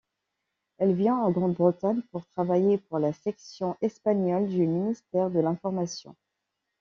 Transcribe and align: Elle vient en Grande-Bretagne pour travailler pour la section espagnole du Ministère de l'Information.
Elle 0.79 0.95
vient 0.95 1.15
en 1.17 1.29
Grande-Bretagne 1.29 2.01
pour 2.11 2.25
travailler 2.25 2.79
pour 2.79 2.97
la 2.97 3.13
section 3.13 3.77
espagnole 3.81 4.47
du 4.47 4.65
Ministère 4.65 5.29
de 5.29 5.39
l'Information. 5.39 6.15